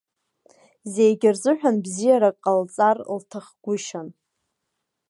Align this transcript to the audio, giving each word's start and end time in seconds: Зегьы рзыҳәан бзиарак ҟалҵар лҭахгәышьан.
Зегьы 0.93 1.29
рзыҳәан 1.35 1.75
бзиарак 1.83 2.37
ҟалҵар 2.43 2.97
лҭахгәышьан. 3.17 4.07